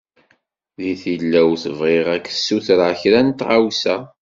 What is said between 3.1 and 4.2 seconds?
n tɣawsa.